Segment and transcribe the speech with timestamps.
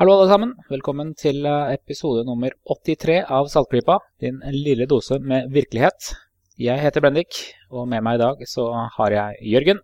[0.00, 5.50] Hallo alle sammen, velkommen til eh, episode nummer 83 av Saltklypa, din lille dose med
[5.52, 6.14] virkelighet.
[6.56, 9.82] Jeg heter Bendik, og med meg i dag så har jeg Jørgen,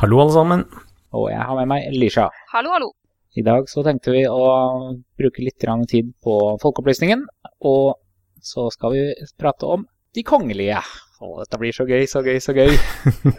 [0.00, 0.64] Hallo, alle sammen.
[1.14, 2.24] og jeg har med meg Lisha.
[2.50, 2.88] Hallo, hallo.
[3.38, 4.40] I dag så tenkte vi å
[5.14, 5.62] bruke litt
[5.94, 7.22] tid på folkeopplysningen,
[7.62, 8.00] og
[8.42, 9.04] så skal vi
[9.38, 10.82] prate om de kongelige.
[11.22, 12.74] Å, dette blir så gøy, så gøy, så gøy.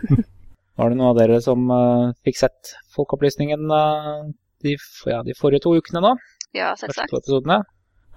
[0.79, 4.31] Var det noen av dere som uh, fikk sett folkeopplysningen eh,
[4.63, 4.77] de,
[5.09, 6.13] ja, de forrige to ukene nå?
[6.55, 7.11] Ja, selvsagt.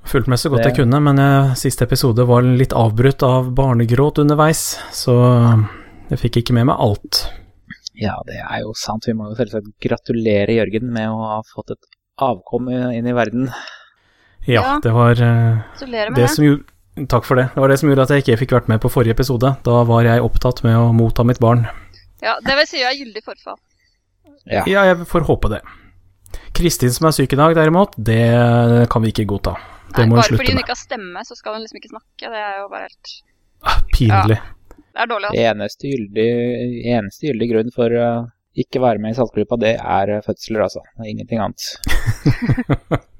[0.06, 0.28] Fulgt?
[0.30, 4.18] Med så godt Det- jeg kunne, men jeg, siste episode var litt avbrutt av barnegråt
[4.22, 5.16] underveis, så
[6.10, 7.24] jeg fikk ikke med meg alt.
[7.96, 9.06] Ja, det er jo sant.
[9.08, 11.86] Vi må jo selvsagt gratulere Jørgen med å ha fått et
[12.20, 13.48] avkom inn i verden.
[14.46, 16.30] Ja, det var eh, Gratulerer med det det.
[16.36, 17.50] som gjorde Takk for det.
[17.52, 19.50] Det var det som gjorde at jeg ikke fikk vært med på forrige episode.
[19.66, 21.66] Da var jeg opptatt med å motta mitt barn.
[22.22, 23.58] Ja, det vil si jeg er gyldig forfall.
[24.46, 24.62] Ja.
[24.64, 25.60] Ja, jeg får håpe det.
[26.56, 29.56] Kristin som er syk i dag, derimot, det kan vi ikke godta.
[29.92, 32.30] Det Nei, må bare fordi hun ikke har stemme, så skal hun liksom ikke snakke.
[32.32, 33.16] Det er jo bare helt
[33.66, 34.36] Ah, Pinlig.
[34.76, 35.44] Det er dårlig, altså.
[35.50, 36.26] Eneste gyldig,
[36.92, 38.08] eneste gyldig grunn for å
[38.56, 40.84] ikke være med i Saltgruppa, det er uh, fødsler, altså.
[41.04, 43.00] Ingenting annet.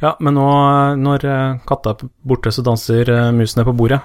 [0.00, 0.48] Ja, men nå
[0.96, 4.00] når eh, katta er borte, så danser eh, musene på bordet.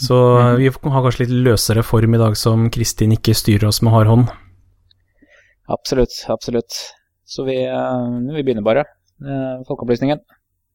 [0.00, 3.78] Så eh, vi har kanskje litt løsere form i dag som Kristin ikke styrer oss
[3.86, 4.32] med hard hånd.
[5.70, 6.80] Absolutt, absolutt.
[7.30, 8.84] Så vi, uh, vi begynner bare.
[9.22, 10.22] Uh, folkeopplysningen.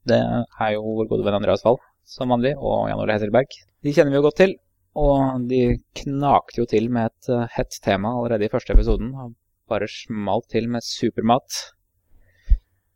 [0.07, 3.57] Det er jo vår gode venn Andreas Wahl, som vanlig, og Jan Ole Hesselberg.
[3.83, 4.53] De kjenner vi jo godt til,
[4.95, 5.61] og de
[5.99, 9.11] knakte jo til med et uh, hett tema allerede i første episoden.
[9.19, 9.33] og
[9.67, 11.59] Bare smalt til med supermat.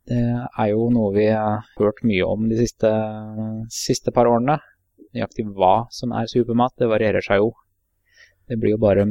[0.08, 2.90] Det er jo noe vi har hørt mye om de siste,
[3.74, 4.56] siste par årene.
[5.10, 7.50] Nøyaktig hva som er supermat, det varierer seg jo.
[8.48, 9.04] Det blir jo bare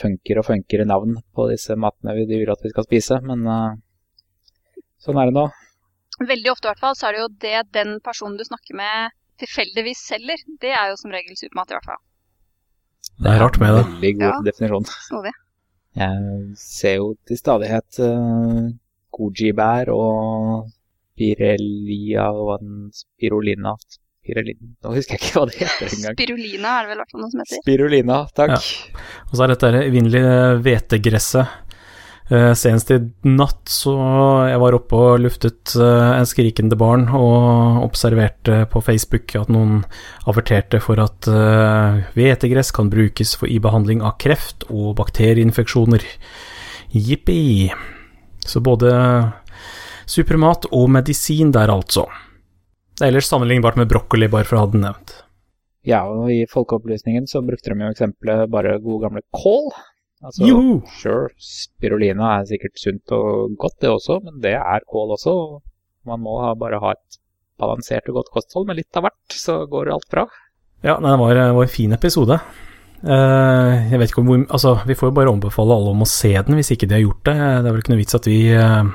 [0.00, 3.78] funker og funkere navn på disse matene vi vil at vi skal spise, men eh,
[5.04, 5.46] sånn er det nå.
[6.22, 9.14] Veldig ofte i hvert fall, så er det jo det den personen du snakker med
[9.42, 10.42] tilfeldigvis selger.
[10.62, 12.02] Det er jo som regel supermat, i hvert fall.
[13.22, 13.82] Det er rart med det.
[13.88, 14.36] Veldig god Ja.
[14.46, 14.86] definisjon.
[15.08, 15.32] Snodig.
[15.98, 18.70] Jeg ser jo til stadighet uh,
[19.12, 20.70] goji-bær og
[21.18, 22.62] pirelia og
[22.96, 23.74] spirulina.
[24.22, 24.70] Spirulina.
[24.84, 26.16] Nå husker jeg ikke hva det heter engang.
[26.16, 27.62] Spirulina er det vel i hvert fall noe som heter.
[27.64, 28.70] Spirulina, takk.
[29.28, 31.58] Og så er dette det evinnelige hvetegresset.
[32.30, 33.92] Eh, senest i natt så
[34.46, 39.82] jeg var oppe og luftet eh, en skrikende barn, og observerte på Facebook at noen
[40.30, 46.06] averterte for at eh, hvetegress kan brukes for, i behandling av kreft og bakterieinfeksjoner.
[46.92, 47.72] Jippi.
[48.46, 48.92] Så både
[50.06, 52.06] supermat og medisin der, altså.
[52.96, 55.14] Det er ellers sammenlignbart med brokkoli, bare for å ha den nevnt.
[55.88, 59.72] Ja, og i folkeopplysningen så brukte de jo eksempelet bare gode gamle kål.
[60.22, 60.76] Altså, Joho!
[61.00, 65.34] Sure, spirulina er sikkert sunt og godt det også, men det er kål også.
[66.06, 67.18] Man må ha, bare ha et
[67.62, 70.26] balansert og godt kosthold med litt av hvert, så går alt bra.
[70.82, 72.38] Ja, nei, det var, var en fin episode.
[73.02, 76.06] Uh, jeg vet ikke om hvor Altså, vi får jo bare ombefale alle om å
[76.06, 77.34] se den hvis ikke de har gjort det.
[77.34, 78.92] Det er vel ikke noe vits at vi uh,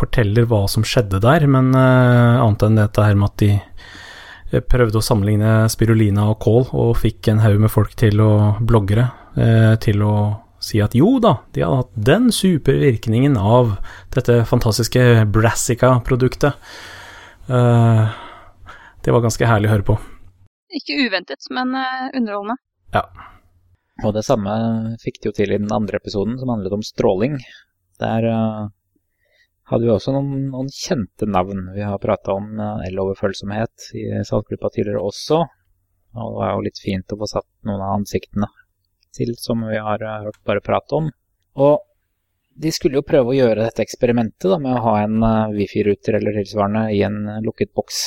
[0.00, 4.62] forteller hva som skjedde der, men uh, annet enn dette her med at de eh,
[4.64, 8.30] prøvde å sammenligne spirulina og kål, og fikk en haug med folk til å
[8.64, 10.14] bloggere eh, til å
[10.60, 13.78] si at jo da, de hadde hatt den supervirkningen av
[14.14, 16.58] dette fantastiske Brassica-produktet.
[17.48, 18.18] Eh,
[19.00, 19.96] det var ganske herlig å høre på.
[20.76, 22.60] Ikke uventet, men underholdende.
[22.94, 23.06] Ja.
[24.04, 24.52] Og det samme
[25.02, 27.40] fikk de jo til i den andre episoden, som handlet om stråling.
[28.00, 28.68] Der eh,
[29.72, 31.70] hadde vi også noen, noen kjente navn.
[31.74, 35.40] Vi har prata om eloverfølsomhet i Saltgruppa tidligere også.
[36.20, 38.48] Og det var jo litt fint å få satt noen av ansiktene
[39.16, 41.08] til som vi har eh, hørt bare prate om.
[41.60, 41.80] Og
[42.60, 46.18] de skulle jo prøve å gjøre dette eksperimentet da, med å ha en eh, wifi-ruter
[46.18, 48.02] eller tilsvarende i en lukket boks,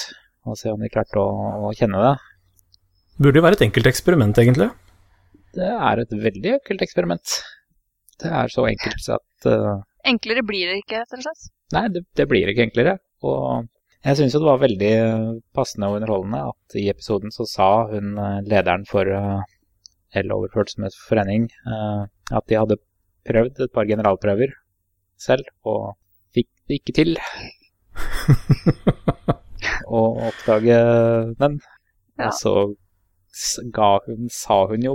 [0.48, 1.28] og se om de klarte å,
[1.70, 2.14] å kjenne det.
[3.22, 4.72] Burde jo være et enkelt eksperiment, egentlig.
[5.54, 7.36] Det er et veldig enkelt eksperiment.
[8.24, 9.84] Det er så enkelt så at uh...
[10.08, 11.52] Enklere blir det ikke, rett og slett.
[11.74, 12.98] Nei, det, det blir ikke enklere.
[13.24, 13.70] Og
[14.04, 14.94] jeg syns jo det var veldig
[15.56, 18.18] passende og underholdende at i episoden så sa hun
[18.50, 19.46] lederen for uh,
[20.20, 22.02] El-overfølsomhetsforening eh,
[22.38, 22.78] at de hadde
[23.28, 24.54] prøvd et par generalprøver
[25.20, 25.96] selv, og
[26.36, 27.12] fikk det ikke til
[29.88, 30.78] å oppdage
[31.40, 31.60] den.
[32.20, 32.30] Ja.
[32.30, 32.54] Og så
[33.74, 34.94] ga hun, sa hun jo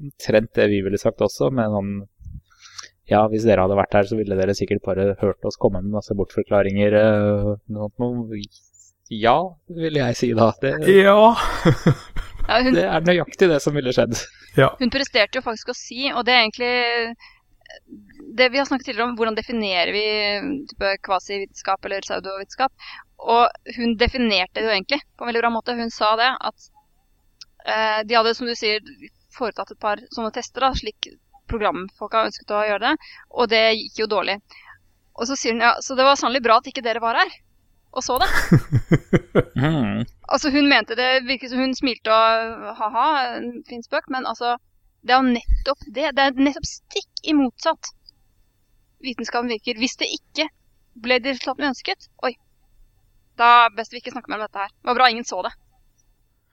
[0.00, 1.94] omtrent det vi ville sagt også, med sånn
[3.10, 5.92] Ja, hvis dere hadde vært her, så ville dere sikkert bare hørt oss komme med
[5.92, 6.94] masse bortforklaringer.
[6.96, 8.38] eh, noe, noe.
[9.12, 9.36] Ja,
[9.68, 10.52] ville jeg si da.
[10.62, 11.34] Det, Ja.
[12.48, 14.18] Ja, hun, det er nøyaktig det som ville skjedd.
[14.60, 14.68] ja.
[14.80, 16.72] hun presterte jo faktisk å si, og det er egentlig
[18.36, 20.04] det vi har snakket tidligere om, hvordan definerer vi
[20.70, 22.72] type kvasivitenskap eller pseudovitenskap?
[23.24, 25.76] Og hun definerte det jo egentlig på en veldig bra måte.
[25.78, 26.68] Hun sa det at
[27.64, 28.82] eh, de hadde, som du sier,
[29.34, 31.08] foretatt et par sånne tester, da, slik
[31.50, 34.38] programfolka ønsket å gjøre det, og det gikk jo dårlig.
[35.14, 37.32] Og så sier hun ja, så det var sannelig bra at ikke dere var her
[37.94, 38.30] og så det.
[39.54, 40.04] Mm.
[40.28, 43.06] Altså hun mente det virket som hun smilte og ha-ha,
[43.38, 44.56] en fin spøk, men altså
[45.02, 46.10] det er jo nettopp det.
[46.16, 47.90] Det er nettopp stikk i motsatt
[49.04, 49.78] vitenskapen virker.
[49.80, 50.48] Hvis det ikke
[51.04, 52.32] ble de resultatene vi ønsket, oi,
[53.40, 54.72] da er best vi ikke snakker mer om dette her.
[54.74, 55.52] Det var bra ingen så det.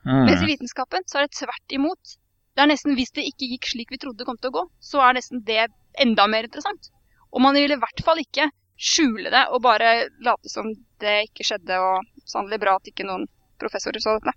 [0.06, 0.24] Mm.
[0.28, 2.16] Mens i vitenskapen så er det tvert imot.
[2.52, 4.66] Det er nesten Hvis det ikke gikk slik vi trodde det kom til å gå,
[4.84, 5.70] så er nesten det
[6.02, 6.90] enda mer interessant.
[7.32, 8.50] Og man vil i hvert fall ikke
[8.82, 13.28] skjule det og bare late som det ikke skjedde, og sannelig bra at ikke noen
[13.62, 14.34] professorer så dette.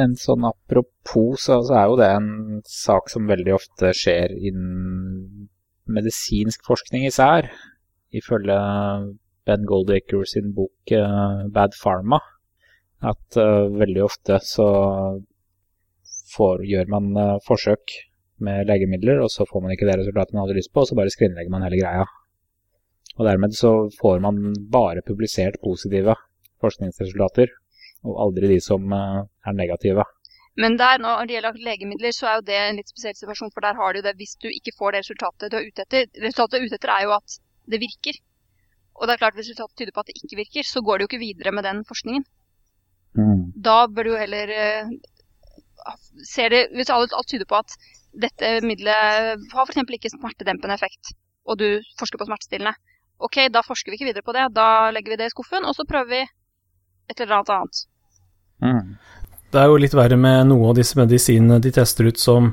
[0.00, 5.48] En sånn apropos, så, er jo det en sak som veldig ofte skjer innen
[5.90, 7.48] medisinsk forskning især.
[8.14, 8.58] Ifølge
[9.46, 12.20] Ben Goldacre sin bok eh, Bad Pharma.
[13.02, 14.68] At eh, veldig ofte så
[16.36, 17.96] får, gjør man eh, forsøk
[18.44, 20.98] med legemidler, og så får man ikke det resultatet man hadde lyst på, og så
[20.98, 22.06] bare skrinlegger man hele greia.
[23.20, 23.70] Og dermed så
[24.00, 26.14] får man bare publisert positive
[26.64, 27.52] forskningsresultater,
[28.08, 30.06] og aldri de som eh, er negative.
[30.60, 33.64] Men der, når det gjelder legemidler, så er jo det en litt spesiell situasjon, for
[33.64, 36.08] der har du det hvis du ikke får det resultatet du er ute etter.
[36.24, 37.36] Resultatet du er ute etter er jo at
[37.70, 38.18] det virker.
[38.96, 41.04] Og det er klart, hvis resultatet tyder på at det ikke virker, så går det
[41.04, 42.26] jo ikke videre med den forskningen.
[43.20, 43.46] Mm.
[43.68, 44.92] Da bør du heller eh,
[46.28, 47.76] ser det, Hvis alt, alt tyder på at
[48.24, 49.80] dette middelet har f.eks.
[49.96, 51.12] ikke smertedempende effekt,
[51.46, 51.68] og du
[52.00, 52.74] forsker på smertestillende,
[53.20, 54.48] ok, da forsker vi ikke videre på det.
[54.56, 56.20] Da legger vi det i skuffen, og så prøver vi
[57.10, 57.80] et eller annet annet.
[58.62, 58.84] Mm.
[59.50, 62.52] Det er jo litt verre med noe av disse medisinene de tester ut som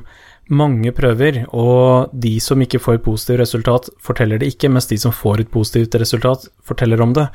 [0.50, 4.96] mange prøver, og de som ikke får et positivt resultat, forteller det ikke, mens de
[4.98, 7.26] som får et positivt resultat, forteller om det.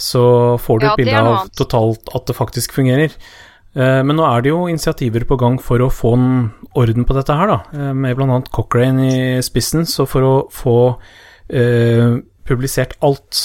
[0.00, 0.22] Så
[0.64, 1.52] får du Ja, et bilde av annet.
[1.60, 3.12] totalt at det faktisk fungerer.
[3.76, 7.14] Eh, Men nå er det jo initiativer på gang for å få en orden på
[7.14, 8.40] dette her, da, eh, med bl.a.
[8.50, 9.84] Cochrane i spissen.
[9.84, 10.98] Så for å få
[11.50, 12.16] eh,
[12.48, 13.40] publisert alt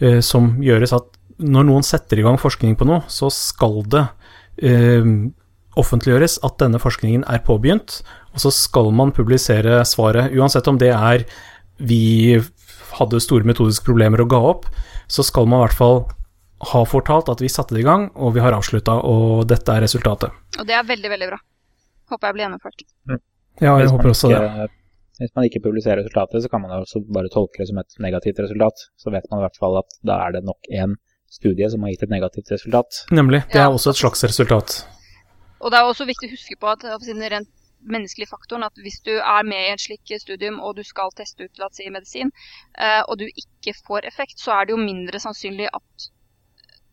[0.00, 1.10] eh, som gjøres at
[1.44, 4.04] når noen setter i gang forskning på noe, så skal det
[4.62, 5.08] eh,
[5.80, 8.02] offentliggjøres at denne forskningen er påbegynt,
[8.34, 11.26] og så skal man publisere svaret, uansett om det er
[11.82, 12.38] vi
[12.94, 14.68] hadde store metodiske problemer og ga opp,
[15.10, 15.98] så skal man i hvert fall
[16.70, 19.84] ha fortalt at vi satte det i gang, og vi har avslutta, og dette er
[19.84, 20.32] resultatet.
[20.60, 21.40] Og det er veldig, veldig bra.
[22.14, 22.86] Håper jeg blir gjennomført.
[23.60, 24.70] Ja, jeg håper også det.
[25.20, 28.40] Hvis man ikke publiserer resultatet, så kan man også bare tolke det som et negativt
[28.42, 28.86] resultat.
[28.98, 30.96] Så vet man i hvert fall at da er det nok én
[31.30, 33.04] studie som har gitt et negativt resultat.
[33.10, 33.44] Nemlig.
[33.52, 33.68] Det Ja.
[33.68, 34.86] er også et slags resultat.
[35.60, 37.48] Og det er også viktig å huske på at den rent
[37.84, 41.44] menneskelige faktoren at hvis du er med i et slikt studium og du skal teste
[41.44, 42.32] ut la oss si, medisin,
[42.78, 46.08] eh, og du ikke får effekt, så er det jo mindre sannsynlig at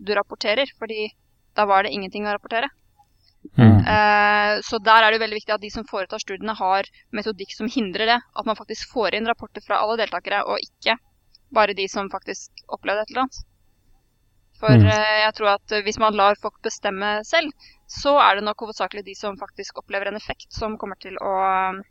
[0.02, 1.12] du rapporterer, fordi
[1.56, 2.70] da var det ingenting å rapportere.
[3.58, 3.80] Mm.
[3.94, 7.70] Eh, så der er det veldig viktig at de som foretar studiene har metodikk som
[7.72, 8.20] hindrer det.
[8.38, 10.98] At man faktisk får inn rapporter fra alle deltakere, og ikke
[11.52, 13.42] bare de som faktisk opplevde et eller annet.
[14.62, 14.86] For Mm.
[14.94, 17.50] eh, jeg tror at hvis man lar folk bestemme selv,
[17.90, 21.34] så er det nok hovedsakelig de som faktisk opplever en effekt, som kommer til å
[21.50, 21.82] eh,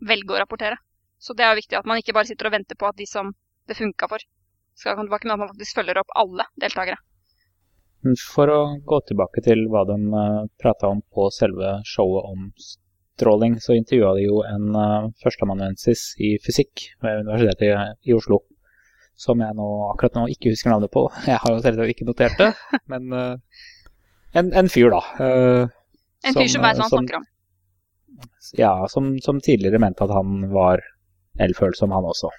[0.00, 0.80] velge å rapportere.
[1.20, 3.34] Så det er viktig at man ikke bare sitter og venter på at de som
[3.68, 4.18] det funka for,
[4.74, 6.96] skal komme tilbake, men at man faktisk følger opp alle deltakere.
[8.02, 12.48] Men For å gå tilbake til hva de uh, prata om på selve showet om
[13.14, 18.40] stråling, så intervjua de jo en uh, førsteamanuensis i fysikk ved Universitetet i, i Oslo.
[19.22, 21.04] Som jeg nå akkurat nå ikke husker navnet på.
[21.30, 22.50] Jeg har jo selvsagt ikke notert det.
[22.90, 23.60] Men uh,
[24.34, 25.02] en, en fyr, da.
[25.20, 25.68] uh,
[26.26, 27.28] En fyr som veit hva han snakker om.
[28.58, 30.82] Ja, som, som tidligere mente at han var
[31.40, 32.32] elfølsom, han også.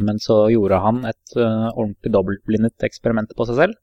[0.00, 3.78] Men så gjorde han et uh, ordentlig dobbeltblindet eksperiment på seg selv.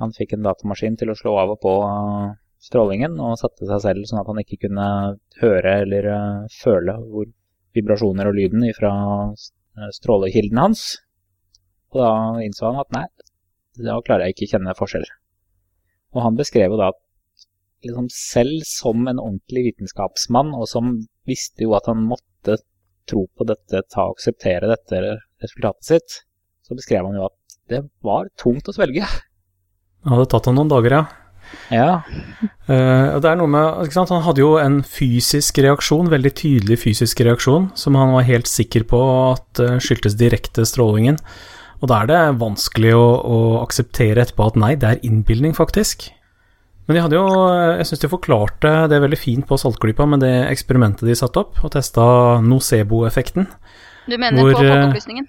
[0.00, 2.32] Han fikk en datamaskin til å slå av og på uh,
[2.62, 4.86] strålingen, og satte seg selv sånn at han ikke kunne
[5.42, 7.28] høre eller uh, føle hvor
[7.76, 8.92] vibrasjoner og lyden fra
[9.96, 10.82] strålekilden hans.
[11.92, 12.10] Og da
[12.44, 13.06] innså han at nei,
[13.80, 15.06] da klarer jeg ikke kjenne forskjell.
[16.12, 16.90] Og han beskrev jo da
[17.82, 20.94] liksom selv som en ordentlig vitenskapsmann, og som
[21.28, 22.58] visste jo at han måtte
[23.08, 25.00] tro på dette, ta og akseptere dette
[25.42, 26.18] resultatet sitt,
[26.62, 29.06] så beskrev han jo at det var tungt å svelge.
[30.02, 31.04] Det hadde tatt ham noen dager, ja.
[31.72, 32.02] Ja,
[32.70, 34.12] Uh, det er noe med, ikke sant?
[34.14, 38.86] Han hadde jo en fysisk reaksjon, veldig tydelig fysisk reaksjon, som han var helt sikker
[38.88, 39.00] på
[39.32, 41.18] at eh, skyldtes direkte strålingen.
[41.82, 46.06] Og da er det vanskelig å, å akseptere etterpå at nei, det er innbilning, faktisk.
[46.86, 47.26] Men de hadde jo,
[47.82, 51.60] jeg syns de forklarte det veldig fint på Saltklypa med det eksperimentet de satte opp,
[51.66, 52.04] og testa
[52.46, 53.50] nocebo-effekten.
[54.06, 55.28] Du mener Hvor, på eh, Folkeopplysningen?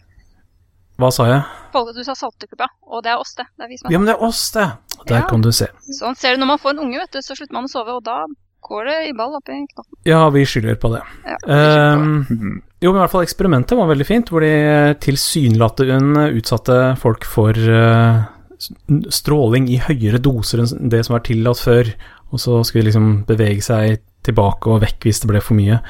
[1.02, 1.42] Hva sa jeg?
[1.74, 3.48] Folk, du sa saltekuppa, og det er oss, det.
[3.58, 4.68] Det er vi som er Ja, men det er oss, det!
[5.08, 5.28] Der Ja.
[5.28, 5.68] kan du se.
[6.00, 7.96] Sånn ser du når man får en unge, vet du, så slutter man å sove,
[7.98, 8.26] og da
[8.64, 9.98] går det i ball oppi knotten.
[10.08, 11.02] Ja, vi skylder på det.
[11.26, 12.38] Ja, vi skylder på det.
[12.38, 17.26] Um, jo, men i hvert fall eksperimentet var veldig fint, hvor de tilsynelatende utsatte folk
[17.28, 18.24] for uh,
[19.12, 21.90] stråling i høyere doser enn det som var tillatt før,
[22.32, 25.82] og så skulle de liksom bevege seg tilbake og vekk hvis det ble for mye.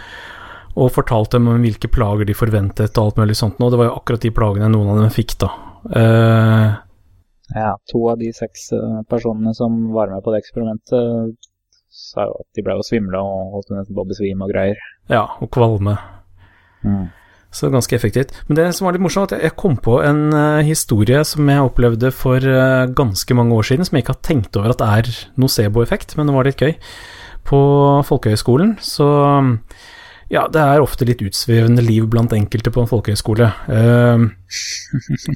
[0.74, 3.92] Og fortalte dem om hvilke plager de forventet og alt mulig sånt, og det var
[3.92, 5.52] jo akkurat de plagene noen av dem fikk, da.
[5.84, 6.84] Uh,
[7.54, 11.50] Ja, to av de seks eh, personene som var med på det eksperimentet,
[11.94, 14.80] sa jo at de ble jo svimle og holdt nesten på å besvime og greier.
[15.12, 15.98] ja, og kvalme.
[17.54, 18.32] Så ganske effektivt.
[18.48, 21.68] Men det som var litt morsomt, at jeg kom på en eh, historie som jeg
[21.68, 22.42] opplevde for
[22.98, 26.36] ganske mange år siden, som jeg ikke har tenkt over at er nocebo-effekt, men det
[26.36, 26.74] var litt gøy.
[27.46, 27.60] På
[28.08, 29.12] folkehøyskolen så
[30.34, 33.52] Ja, det er ofte litt utsvevende liv blant enkelte på en folkehøyskole.
[33.70, 34.24] Eh,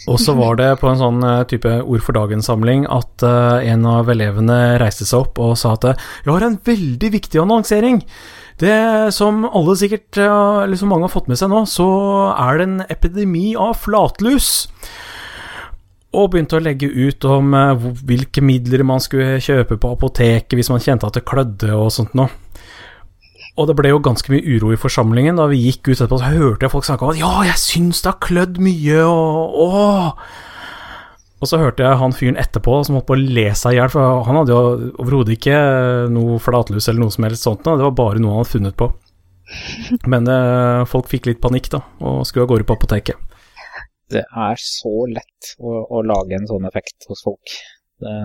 [0.10, 3.86] og så var det på en sånn eh, type Ord for dagen-samling at eh, en
[3.86, 8.02] av elevene reiste seg opp og sa at eh, jeg har en veldig viktig annonsering.
[8.58, 8.74] Det
[9.14, 11.88] som alle sikkert, eh, eller som mange har fått med seg nå, så
[12.34, 14.50] er det en epidemi av flatlus.
[16.18, 17.54] Og begynte å legge ut om
[18.08, 22.18] hvilke midler man skulle kjøpe på apoteket hvis man kjente at det klødde og sånt
[22.18, 22.32] noe.
[23.58, 25.40] Og det ble jo ganske mye uro i forsamlingen.
[25.40, 28.04] Da vi gikk ut etterpå, så hørte jeg folk snakke om at ja, jeg syns
[28.04, 30.12] det har klødd mye, og åh.
[31.38, 33.92] Og så hørte jeg han fyren etterpå som holdt på å le seg i hjel,
[33.94, 35.58] for han hadde jo overhodet ikke
[36.14, 38.90] noe flatlus eller noe som helst sånt, det var bare noe han hadde funnet på.
[40.10, 43.22] Men eh, folk fikk litt panikk, da, og skulle av gårde på apoteket.
[44.10, 47.58] Det er så lett å, å lage en sånn effekt hos folk.
[48.02, 48.16] Det,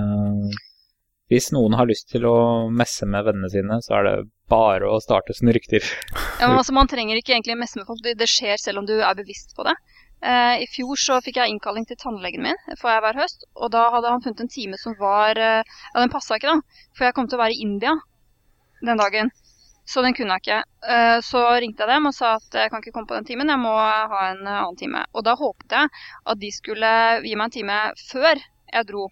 [1.33, 4.17] hvis noen har lyst til å messe med vennene sine, så er det
[4.53, 5.85] bare å starte sine rykter.
[6.43, 8.97] Ja, men altså, Man trenger ikke egentlig messe med folk, det, skjer selv om du
[8.99, 9.77] er bevisst på det.
[10.23, 13.71] Eh, I fjor så fikk jeg innkalling til tannlegen min får jeg hver høst, og
[13.75, 17.07] da hadde han funnet en time som var eh, Ja, den passa ikke, da, for
[17.07, 17.95] jeg kom til å være i India
[18.83, 19.33] den dagen.
[19.87, 20.61] Så den kunne jeg ikke.
[20.95, 23.51] Eh, så ringte jeg dem og sa at jeg kan ikke komme på den timen,
[23.51, 25.03] jeg må ha en annen time.
[25.15, 25.91] Og da håpet jeg
[26.35, 29.09] at de skulle gi meg en time før jeg dro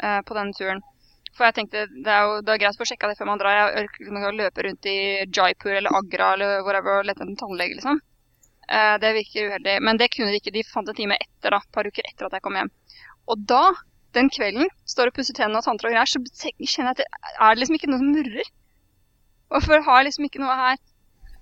[0.00, 0.78] på denne turen.
[1.36, 3.40] For jeg tenkte det er jo det er greit å få sjekka det før man
[3.40, 3.56] drar.
[3.56, 7.30] Jeg orker ikke å løpe rundt i Jaipur eller Agra eller whatever og lete etter
[7.30, 8.00] en tannlege, liksom.
[8.70, 9.76] Eh, det virker uheldig.
[9.86, 10.54] Men det kunne de ikke.
[10.54, 11.62] De fant en time etter, da.
[11.62, 12.70] Et par uker etter at jeg kom hjem.
[13.30, 13.62] Og da,
[14.16, 17.08] den kvelden, står og pusser tennene og tanntråd og greier, så kjenner jeg at det
[17.48, 18.52] er liksom ikke noe som murrer.
[19.50, 20.78] Hvorfor har jeg liksom ikke noe her?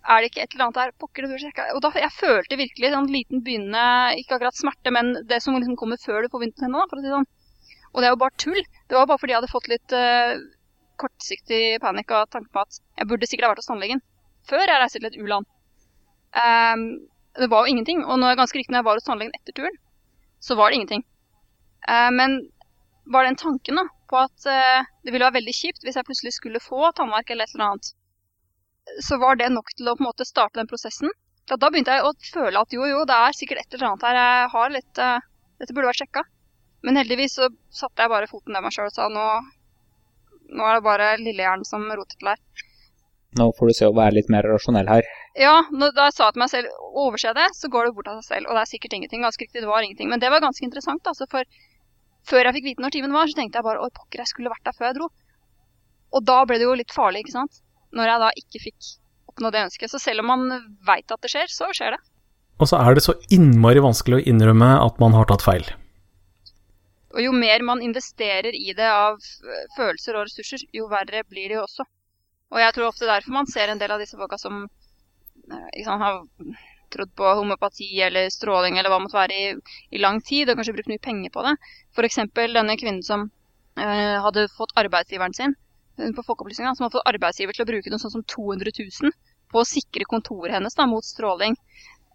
[0.08, 0.92] Er det ikke et eller annet her?
[1.00, 1.66] Pokker, du burde sjekke.
[1.76, 5.76] Og da, jeg følte virkelig sånn liten begynnende, ikke akkurat smerte, men det som liksom
[5.80, 7.28] kommer før du får vondt i for å si det sånn.
[7.92, 8.62] Og det er jo bare tull.
[8.88, 10.38] Det var bare fordi jeg hadde fått litt uh,
[11.00, 14.02] kortsiktig panikk og tanke på at jeg burde sikkert ha vært hos tannlegen
[14.48, 15.48] før jeg reiste til et u-land.
[16.32, 16.84] Um,
[17.38, 18.04] det var jo ingenting.
[18.04, 19.76] Og når, ganske riktig når jeg var hos tannlegen etter turen,
[20.40, 21.04] så var det ingenting.
[21.88, 22.40] Uh, men
[23.12, 26.34] var den tanken da, på at uh, det ville være veldig kjipt hvis jeg plutselig
[26.36, 27.92] skulle få tannverk eller et eller annet,
[29.04, 31.12] så var det nok til å på en måte starte den prosessen.
[31.48, 34.18] Da begynte jeg å føle at jo, jo, det er sikkert et eller annet her.
[34.20, 35.28] Jeg har litt uh,
[35.58, 36.22] Dette burde vært sjekka.
[36.86, 39.26] Men heldigvis så satte jeg bare foten ned meg sjøl og sa nå,
[40.54, 42.42] nå er det bare lillehjernen som roter til her.
[43.38, 45.08] Nå får du se å være litt mer rasjonell her.
[45.38, 48.22] Ja, når, da jeg sa til meg selv overse det, så går det bort av
[48.22, 48.48] seg selv.
[48.48, 49.24] Og det er sikkert ingenting.
[49.26, 50.08] Ganske riktig, det var ingenting.
[50.10, 51.28] Men det var ganske interessant, altså.
[51.30, 51.44] For
[52.28, 54.52] før jeg fikk vite når timen var, så tenkte jeg bare oi, pokker, jeg skulle
[54.54, 55.10] vært der før jeg dro.
[56.16, 57.60] Og da ble det jo litt farlig, ikke sant.
[57.92, 58.88] Når jeg da ikke fikk
[59.34, 59.92] oppnå det ønsket.
[59.92, 60.48] Så selv om man
[60.88, 62.00] veit at det skjer, så skjer det.
[62.58, 65.68] Og så er det så innmari vanskelig å innrømme at man har tatt feil.
[67.14, 69.16] Og jo mer man investerer i det av
[69.76, 71.86] følelser og ressurser, jo verre blir det jo også.
[72.52, 76.04] Og jeg tror ofte derfor man ser en del av disse folka som øh, sant,
[76.04, 76.20] har
[76.92, 79.48] trodd på homopati eller stråling eller hva måtte være i,
[79.96, 81.54] i lang tid, og kanskje brukt mye penger på det.
[81.96, 82.20] F.eks.
[82.36, 83.28] denne kvinnen som
[83.76, 85.56] eh, hadde fått arbeidsgiveren sin
[86.00, 89.16] øh, på Folkeopplysninga, som hadde fått arbeidsgiver til å bruke noe sånt som 200 000
[89.52, 91.56] på å sikre kontoret hennes da, mot stråling.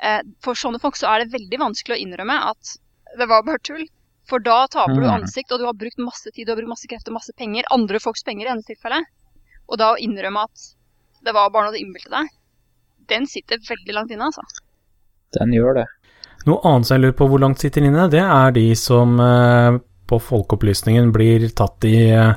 [0.01, 2.77] Eh, for sånne folk så er det veldig vanskelig å innrømme at
[3.19, 3.85] det var bare tull.
[4.29, 5.23] For da taper du Mm.
[5.23, 7.63] ansikt, og du har brukt masse tid, brukt masse krefter, masse penger.
[7.71, 9.01] Andre folks penger i hennes tilfelle.
[9.67, 10.69] Og da å innrømme at
[11.23, 12.29] det var bare noe du innbilte deg,
[13.07, 14.41] den sitter veldig langt inne, altså.
[15.39, 15.85] Den gjør det.
[16.45, 19.77] Noe annet som jeg lurer på hvor langt sitter inne, det er de som eh,
[20.07, 22.35] på Folkeopplysningen blir tatt i eh,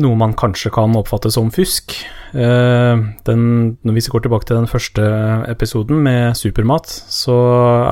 [0.00, 1.94] noe man kanskje kan oppfatte som fusk.
[2.34, 3.42] Eh, den,
[3.86, 5.04] når vi går tilbake til den første
[5.50, 7.36] episoden med supermat, så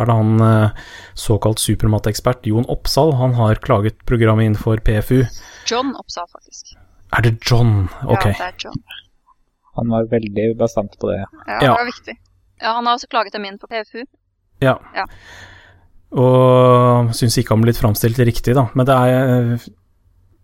[0.00, 0.80] er det han eh,
[1.18, 3.14] såkalt supermatekspert Jon Oppsal.
[3.20, 5.22] Han har klaget programmet innenfor PFU.
[5.70, 6.74] John Oppsal, faktisk.
[7.12, 7.86] Er det John?
[8.08, 8.26] Ok.
[8.26, 8.82] Ja, det er John.
[9.78, 11.22] Han var veldig bastant på det.
[11.22, 11.60] Ja, Ja.
[11.60, 12.16] det var viktig.
[12.62, 14.02] Ja, han har også klaget dem inn på PFU.
[14.60, 14.76] Ja.
[14.94, 15.06] Ja.
[16.12, 18.66] Og syns ikke han blitt framstilt riktig, da.
[18.76, 19.54] Men det er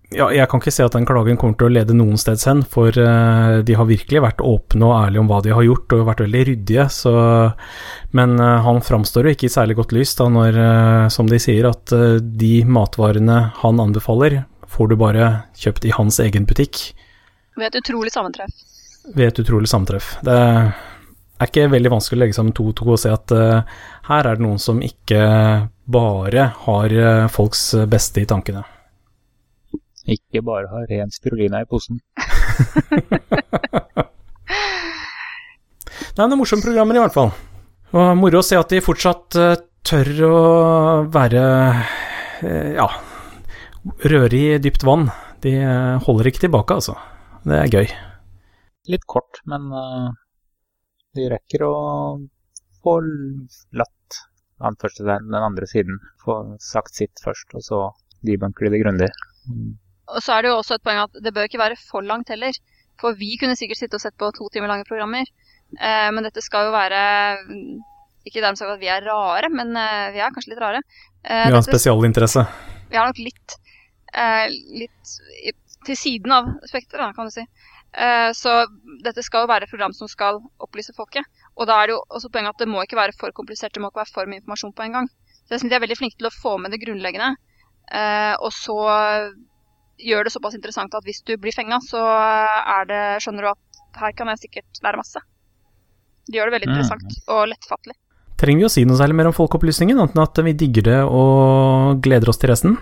[0.08, 2.62] Ja, jeg kan ikke se at den klagen kommer til å lede noen steds hen,
[2.64, 6.06] for uh, de har virkelig vært åpne og ærlige om hva de har gjort, og
[6.08, 7.12] vært veldig ryddige, så
[8.16, 11.40] Men uh, han framstår jo ikke i særlig godt lys, da, når, uh, som de
[11.42, 11.92] sier, at
[12.40, 14.38] de matvarene han anbefaler,
[14.68, 15.28] får du bare
[15.60, 16.80] kjøpt i hans egen butikk
[17.58, 18.52] Ved et utrolig sammentreff.
[19.12, 20.14] ved et utrolig sammentreff.
[20.24, 23.32] Det er ikke veldig vanskelig å legge sammen to og to og se at
[24.08, 25.20] her er det noen som ikke
[25.84, 26.98] bare har
[27.32, 28.64] folks beste i tankene.
[30.08, 32.00] Ikke bare ha ren spirulina i posen.
[36.18, 37.28] Nei, Det er morsomme programmer i hvert fall.
[37.94, 40.38] Og moro å se at de fortsatt eh, tør å
[41.12, 41.42] være
[42.42, 42.88] eh, ja,
[44.12, 45.06] røre i dypt vann.
[45.44, 46.96] De eh, holder ikke tilbake, altså.
[47.44, 47.86] Det er gøy.
[48.88, 49.68] Litt kort, men
[51.16, 51.74] de rekker å
[52.82, 52.98] få
[53.76, 54.20] latt
[54.58, 56.00] den andre siden.
[56.24, 57.82] Få sagt sitt først, og så
[58.26, 59.10] debunker de det grundig.
[60.14, 62.30] Og så er det jo også et poeng at det bør ikke være for langt
[62.32, 62.56] heller.
[62.98, 65.28] For vi kunne sikkert sitte og sett på to timer lange programmer.
[65.78, 67.00] Eh, men dette skal jo være
[67.44, 67.78] mm,
[68.26, 70.80] Ikke dermed sagt at vi er rare, men eh, vi er kanskje litt rare.
[71.22, 72.44] Eh, Vi har en spesialinteresse.
[72.90, 73.56] vi har nok litt,
[74.12, 74.46] eh,
[74.82, 75.12] litt
[75.44, 75.52] i,
[75.86, 77.44] til siden av spekteret, kan du si.
[77.92, 78.66] Eh, så
[79.04, 81.24] dette skal jo være et program som skal opplyse folket.
[81.56, 83.80] Og da er det jo også poenget at det må ikke være for komplisert, det
[83.84, 85.08] må ikke være for mye informasjon på en gang.
[85.46, 87.30] Så jeg synes de er veldig flinke til å få med det grunnleggende.
[87.92, 88.76] Eh, og så
[89.98, 94.02] gjør det såpass interessant at hvis du blir fenga, så er det, skjønner du at
[94.02, 95.20] her kan jeg sikkert lære masse.
[96.28, 96.74] Det gjør det veldig Mm.
[96.76, 97.96] interessant og lettfattelig.
[98.38, 100.98] Trenger vi å si noe særlig mer om folkeopplysningen, annet enn at vi digger det
[101.04, 102.76] og gleder oss til resten?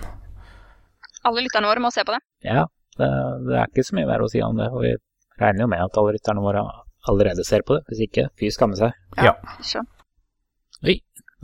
[1.24, 2.20] Alle lytterne våre må se på det.
[2.44, 2.66] Ja,
[2.98, 3.08] det,
[3.48, 4.68] det er ikke så mye mer å si om det.
[4.70, 4.92] Og vi
[5.40, 6.62] regner jo med at alle lytterne våre
[7.08, 7.84] allerede ser på det.
[7.88, 8.92] Hvis ikke, fy skamme seg.
[9.16, 9.32] Ja.
[9.62, 9.88] Skjønn.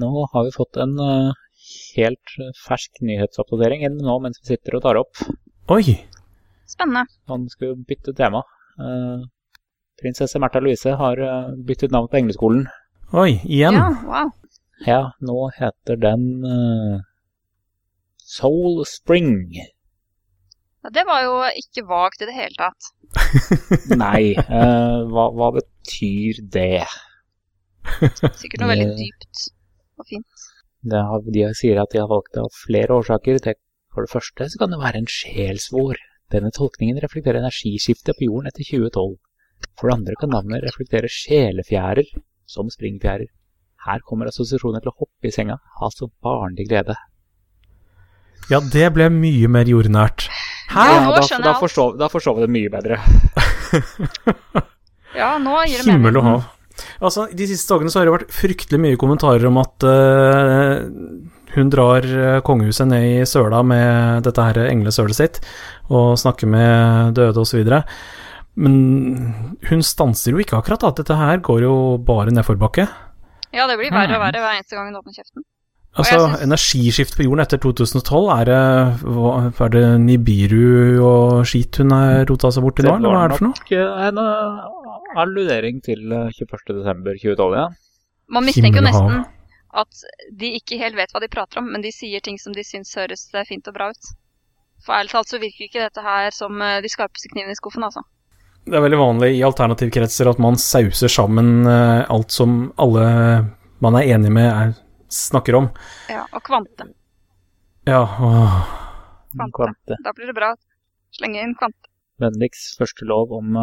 [0.03, 1.33] Nå har vi fått en eh,
[1.97, 2.33] helt
[2.65, 5.21] fersk nyhetsoppdatering nå mens vi sitter og tar opp.
[5.73, 6.09] Oi!
[6.67, 7.07] Spennende.
[7.27, 8.43] Han skulle bytte tema.
[8.79, 9.21] Eh,
[10.03, 12.67] prinsesse Märtha Louise har eh, byttet navn på engleskolen.
[13.13, 13.79] Oi, igjen.
[13.79, 14.33] Ja, wow.
[14.87, 16.99] Ja, nå heter den eh,
[18.35, 19.47] Soul Spring.
[20.83, 22.93] Ja, det var jo ikke vagt i det hele tatt.
[24.05, 26.85] Nei, uh, hva, hva betyr det?
[28.41, 29.49] Sikkert noe veldig dypt
[30.01, 30.47] og fint.
[30.93, 33.41] det har, de sier at de har valgt det av flere årsaker.
[33.45, 33.57] Det,
[33.93, 36.01] for det første så kan det være en sjelsvår.
[36.33, 39.15] Denne tolkningen reflekterer energiskiftet på jorden etter 2012.
[39.79, 42.09] For det andre kan navnet reflektere sjelefjærer,
[42.49, 43.29] som springfjærer.
[43.87, 46.97] Her kommer assosiasjoner til å hoppe i senga, ha så barnlig glede.
[48.51, 50.27] Ja, det ble mye mer jordnært.
[50.73, 50.87] Hæ?
[50.89, 53.01] Ja, da, da, forstår, da forstår vi det mye bedre.
[55.13, 55.99] Ja, nå gir det mening.
[55.99, 56.45] Himmel og hav.
[57.05, 60.87] Altså, De siste dagene så har det vært fryktelig mye kommentarer om at eh,
[61.55, 65.41] hun drar eh, kongehuset ned i søla med dette her englesølet sitt,
[65.91, 67.63] og snakker med døde osv.
[68.57, 68.75] Men
[69.71, 70.91] hun stanser jo ikke akkurat, da.
[71.01, 72.87] Dette her går jo bare nedforbakke.
[73.53, 74.27] Ja, det blir verre og Mm.
[74.27, 75.43] verre hver eneste gang hun åpner kjeften.
[75.93, 81.77] Altså, synes- energiskift på jorden etter 2012, er det, hva, er det Nibiru og skit
[81.77, 83.53] hun har rota seg bort i nå, eller hva er det for noe?
[83.53, 87.69] nok eh, en uh, alludering til eh, 21.12.2012, ja.
[88.33, 89.25] Man mistenker jo nesten
[89.73, 90.03] at
[90.37, 92.93] de ikke helt vet hva de prater om, men de sier ting som de syns
[92.99, 94.11] høres eh, fint og bra ut.
[94.85, 97.87] For ærlig talt så virker ikke dette her som eh, de skarpeste knivene i skuffen,
[97.87, 98.05] altså.
[98.63, 103.07] Det er veldig vanlig i alternativkretser at man sauser sammen eh, alt som alle
[103.83, 104.75] man er enig med, er,
[105.11, 105.71] snakker om.
[106.13, 106.87] Ja, Og kvante.
[107.89, 108.61] Ja, åh.
[109.33, 109.57] Kvante.
[109.57, 109.99] Kvante.
[110.05, 110.53] Da blir det bra.
[111.17, 111.91] Slenge inn kvante.
[112.23, 113.57] Vennligst første lov om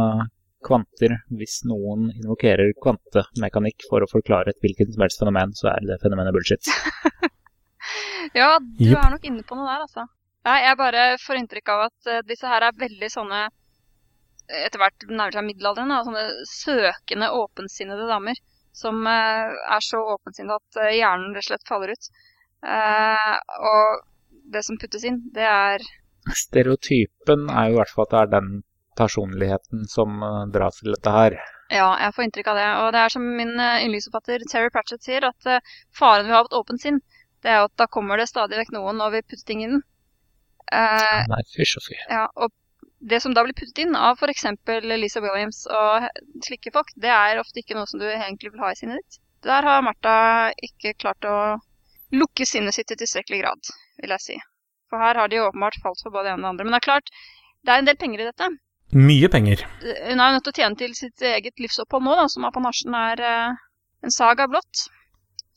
[0.65, 1.15] kvanter.
[1.39, 6.01] Hvis noen invokerer kvantemekanikk for å forklare et hvilket som helst fenomen, så er det
[6.03, 6.69] fenomenet bullshit.
[8.35, 10.03] Ja, du er nok inne på noe der, altså.
[10.45, 14.81] Nei, jeg bare får inntrykk av at eh, disse her er veldig sånne eh, etter
[14.81, 18.39] hvert nærmer seg middelalderen, da, sånne søkende, åpensinnede damer.
[18.75, 22.11] Som eh, er så åpensinnede at hjernen rett og slett faller ut.
[22.69, 23.35] Eh,
[23.71, 24.05] og
[24.53, 25.85] det som puttes inn, det er
[26.35, 28.49] Stereotypen er jo i hvert fall at det er den
[28.99, 31.37] personligheten som eh, dras til dette her.
[31.69, 32.67] Ja, jeg får inntrykk av det.
[32.81, 36.39] Og det er som min eh, yndlingsforfatter Terry Pratchett sier, at eh, faren ved å
[36.39, 37.01] ha et åpent sinn,
[37.45, 39.77] det er at da kommer det stadig vekk noen og vil putte ting inn.
[40.73, 41.99] Eh, Nei, fysj og fy.
[42.09, 42.53] Ja, og
[42.99, 44.45] det som da blir puttet inn av f.eks.
[44.89, 46.09] Lisa Williams og
[46.45, 49.21] slike folk, det er ofte ikke noe som du egentlig vil ha i sinnet ditt.
[49.47, 51.37] Der har Martha ikke klart å
[52.11, 54.39] lukke sinnet sitt i tilstrekkelig grad, vil jeg si.
[54.89, 56.65] For her har de åpenbart falt for både det ene og det andre.
[56.67, 57.13] Men det er klart,
[57.63, 58.49] det er en del penger i dette.
[58.95, 59.61] Mye penger.
[59.83, 62.95] Hun er jo nødt til å tjene til sitt eget livsopphold nå, da, som apanasjen
[62.97, 63.59] er eh,
[64.05, 64.87] en saga blått.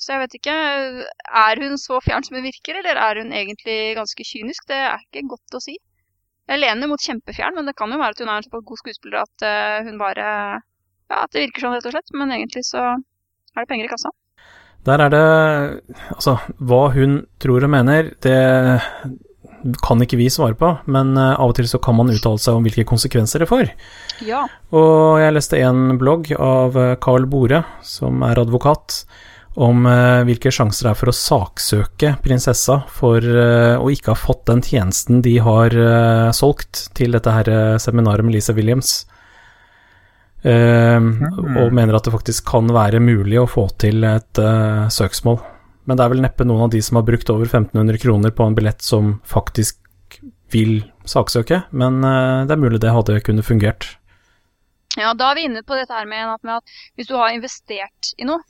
[0.02, 0.54] Så jeg vet ikke
[1.38, 4.66] Er hun så fjern som hun virker, eller er hun egentlig ganske kynisk?
[4.68, 5.78] Det er ikke godt å si.
[6.50, 8.80] Jeg lener mot kjempefjern, men det kan jo være at hun er en såpass god
[8.82, 10.26] skuespiller at eh, hun bare
[11.12, 12.12] Ja, at det virker sånn, rett og slett.
[12.18, 14.12] Men egentlig så er det penger i kassa.
[14.84, 15.26] Der er det
[16.16, 18.38] Altså, hva hun tror og mener, det
[19.84, 22.58] kan ikke vi svare på, men uh, av og til så kan man uttale seg
[22.58, 23.70] om hvilke konsekvenser det får.
[24.26, 24.44] Ja.
[24.74, 29.02] Og jeg leste en blogg av uh, Carl Bore, som er advokat,
[29.52, 34.46] om uh, hvilke sjanser det er for å saksøke prinsessa for å ikke ha fått
[34.48, 35.76] den tjenesten de har
[36.32, 37.50] solgt til dette her
[37.82, 39.02] seminaret med Lisa Williams.
[40.42, 41.20] Mm.
[41.60, 44.40] Og mener at det faktisk kan være mulig å få til et
[44.90, 45.38] søksmål.
[45.84, 48.46] Men det er vel neppe noen av de som har brukt over 1500 kroner på
[48.46, 49.80] en billett som faktisk
[50.52, 53.96] vil saksøke, men uh, det er mulig det hadde kunne fungert.
[55.00, 58.28] Ja, da er vi inne på dette her med at, hvis du har investert i
[58.28, 58.42] noe,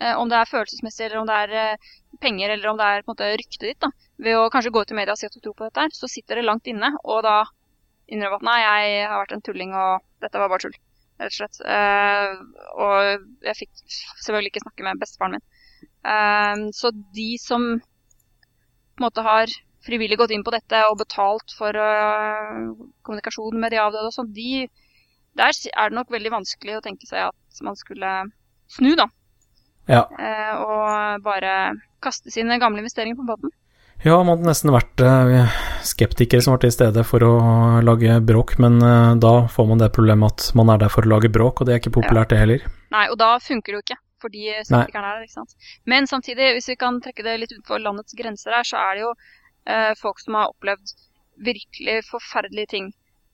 [0.00, 1.90] uh, om det er følelsesmessig eller om det er uh,
[2.22, 3.92] penger eller om det er på en måte ryktet ditt, da,
[4.24, 5.94] ved å kanskje gå ut i media og si at du tror på dette, her,
[5.96, 7.42] så sitter det langt inne, og da
[8.12, 10.74] innrømmer at nei, jeg har vært en tulling og dette var bare tull,
[11.22, 11.60] rett og slett.
[12.82, 15.44] og jeg fikk selvfølgelig ikke snakke med bestefaren min.
[16.02, 19.52] Um, så de som på en måte har
[19.86, 22.74] frivillig gått inn på dette og betalt for uh,
[23.06, 24.66] kommunikasjon med de avdøde og sånn, de,
[25.38, 28.12] der er det nok veldig vanskelig å tenke seg at man skulle
[28.70, 29.08] snu, da.
[29.90, 30.04] Ja.
[30.10, 31.56] Uh, og bare
[32.02, 33.54] kaste sine gamle investeringer på båten.
[34.02, 37.34] Ja, man hadde nesten vært uh, skeptikere som var til stede for å
[37.86, 38.82] lage bråk, men
[39.22, 41.76] da får man det problemet at man er der for å lage bråk, og det
[41.76, 42.66] er ikke populært, det heller.
[42.90, 45.26] Nei, og da funker det jo ikke fordi skeptikerne er der.
[45.26, 45.54] ikke sant?
[45.90, 49.04] Men samtidig, hvis vi kan trekke det litt utenfor landets grenser her, så er det
[49.04, 49.12] jo
[49.66, 50.94] eh, folk som har opplevd
[51.42, 52.90] virkelig forferdelige ting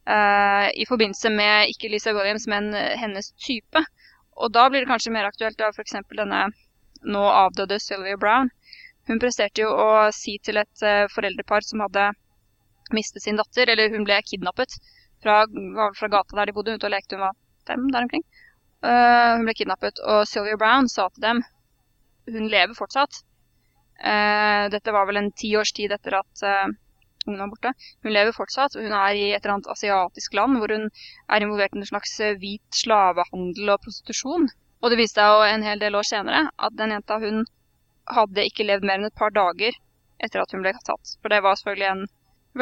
[0.09, 3.85] eh, i forbindelse med ikke Lisa Williams, men hennes type.
[4.39, 5.99] Og da blir det kanskje mer aktuelt da f.eks.
[6.17, 6.47] denne
[7.07, 8.51] nå avdøde Sylvia Brown.
[9.09, 12.11] Hun presterte jo å si til et uh, foreldrepar som hadde
[12.95, 14.77] mistet sin datter, eller hun ble kidnappet
[15.25, 15.43] fra,
[15.97, 17.37] fra gata der de bodde, ute og lekte hun var
[17.69, 18.25] fem der omkring.
[18.79, 21.41] Uh, hun ble kidnappet, og Sylvia Brown sa til dem
[22.31, 23.25] Hun lever fortsatt.
[23.99, 26.69] Uh, dette var vel en ti års tid etter at uh,
[27.27, 27.73] ungen var borte.
[28.07, 28.77] Hun lever fortsatt.
[28.79, 32.15] Hun er i et eller annet asiatisk land hvor hun er involvert i en slags
[32.39, 34.47] hvit slavehandel og prostitusjon.
[34.79, 37.43] Og det viste seg jo en hel del år senere at den jenta hun
[38.15, 39.75] hadde ikke levd mer enn et par dager
[40.23, 41.17] etter at hun ble tatt.
[41.19, 42.07] For det var selvfølgelig en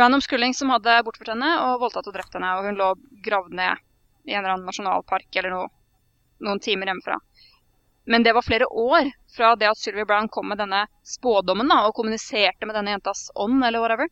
[0.00, 2.54] random skulling som hadde bortført henne og voldtatt og drept henne.
[2.56, 2.92] Og hun lå
[3.26, 3.84] gravd ned
[4.26, 5.68] i en eller annen nasjonalpark eller noe
[6.44, 7.18] noen timer hjemmefra.
[8.06, 11.82] Men det var flere år fra det at Sylvie Brown kom med denne spådommen da,
[11.88, 14.10] og kommuniserte med denne jentas ånd, eller whatever,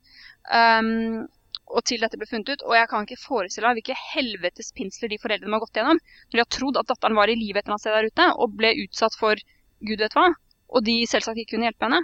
[0.51, 1.29] um,
[1.71, 2.65] og til dette ble funnet ut.
[2.67, 6.35] Og jeg kan ikke forestille meg hvilke helvetes pinsler de foreldrene har gått gjennom når
[6.35, 8.59] de har trodd at datteren var i live et eller annet sted der ute og
[8.59, 9.39] ble utsatt for
[9.85, 10.27] gud vet hva,
[10.75, 12.03] og de selvsagt ikke kunne hjelpe henne.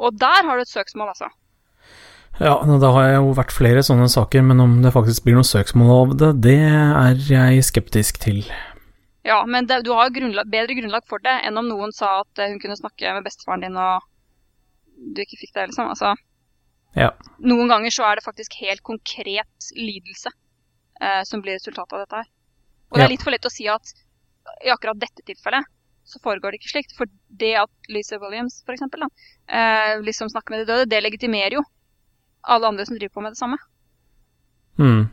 [0.00, 1.28] Og der har du et søksmål, altså.
[2.40, 5.44] Ja, da har jeg jo vært flere sånne saker, men om det faktisk blir noe
[5.44, 8.46] søksmål av det, det er jeg skeptisk til.
[9.26, 12.40] Ja, men det, du har grunnlag, bedre grunnlag for det enn om noen sa at
[12.40, 14.06] hun kunne snakke med bestefaren din og
[15.00, 15.90] du ikke fikk det, liksom.
[15.92, 16.14] Altså,
[16.96, 17.10] ja.
[17.44, 20.32] Noen ganger så er det faktisk helt konkret lidelse
[21.00, 22.30] eh, som blir resultatet av dette her.
[22.90, 23.92] Og det er litt for lett å si at
[24.66, 25.68] i akkurat dette tilfellet
[26.10, 26.94] så foregår det ikke slikt.
[26.98, 29.10] For det at Lisa Williams for eksempel, da,
[29.46, 31.64] eh, liksom snakker med de døde, det legitimerer jo
[32.42, 33.60] alle andre som driver på med det samme.
[34.80, 35.10] Mm.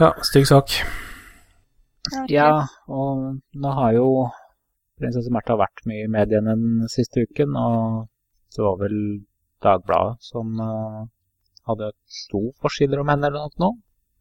[0.00, 0.80] Ja, stygg sak.
[2.30, 4.08] Ja, og nå har jo
[4.98, 8.08] prinsesse Märtha vært mye i mediene den siste uken, og
[8.54, 8.98] det var vel
[9.62, 11.06] Dagbladet som uh,
[11.66, 11.90] hadde
[12.30, 13.70] to forsider om henne eller noe nå.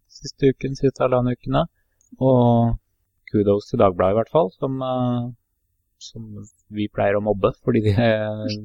[0.10, 1.68] Siste uken, siste halvannen ukene.
[2.18, 2.78] Og
[3.30, 5.30] kudos til Dagbladet i hvert fall, som, uh,
[6.02, 6.26] som
[6.74, 8.58] vi pleier å mobbe fordi de uh,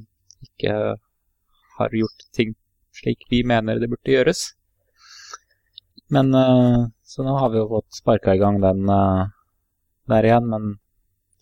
[0.48, 0.78] ikke
[1.76, 2.56] har gjort ting
[2.96, 4.46] slik vi mener det burde gjøres.
[6.12, 6.32] Men
[7.12, 9.28] så nå har vi jo fått sparka i gang den uh,
[10.08, 10.74] der igjen, men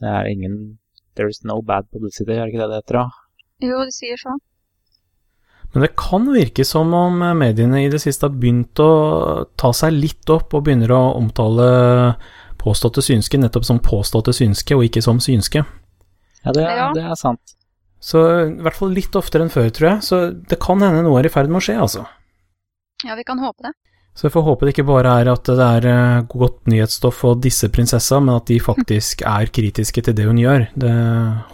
[0.03, 0.61] det er ingen
[1.19, 3.01] There is no bad publicity, er det ikke det det heter?
[3.01, 3.67] da?
[3.67, 4.39] Jo, de sier sånn.
[5.75, 8.91] Men det kan virke som om mediene i det siste har begynt å
[9.61, 11.67] ta seg litt opp og begynner å omtale
[12.61, 15.63] påståtte synske nettopp som påståtte synske, og ikke som synske.
[16.43, 16.89] Ja, det, ja.
[16.97, 17.55] det er sant.
[18.01, 20.05] Så i hvert fall litt oftere enn før, tror jeg.
[20.09, 22.07] Så det kan hende noe er i ferd med å skje, altså.
[23.05, 23.75] Ja, vi kan håpe det.
[24.21, 27.39] Så jeg får håpe det ikke bare er at det er eh, godt nyhetsstoff og
[27.41, 30.67] disse prinsessa, men at de faktisk er kritiske til det hun gjør.
[30.77, 30.93] Det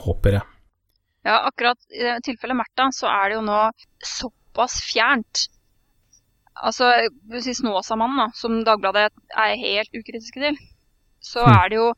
[0.02, 0.42] håper jeg.
[1.26, 3.60] Ja, akkurat i tilfellet Märtha så er det jo nå
[4.02, 5.46] såpass fjernt
[6.56, 6.86] Altså,
[7.44, 10.54] si Snåsamannen, som Dagbladet er helt ukritiske til,
[11.20, 11.52] så Mm.
[11.52, 11.88] er det jo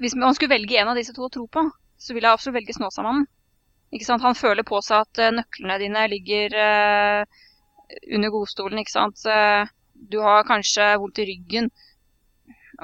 [0.00, 1.62] Hvis man skulle velge en av disse to å tro på,
[1.96, 3.26] så ville jeg absolutt velge Snåsamannen.
[3.94, 4.22] Ikke sant?
[4.26, 7.24] Han føler på seg at eh, nøklene dine ligger eh,
[8.12, 9.24] under godstolen, ikke sant.
[9.26, 9.68] Eh,
[10.10, 11.70] du har kanskje vondt i ryggen.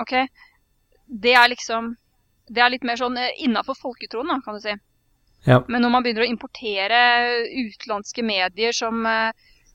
[0.01, 0.15] OK?
[1.07, 1.97] Det er liksom
[2.53, 4.73] Det er litt mer sånn uh, innafor folketroen, da, kan du si.
[5.47, 5.63] Ja.
[5.69, 6.99] Men når man begynner å importere
[7.49, 9.31] utenlandske medier som eh,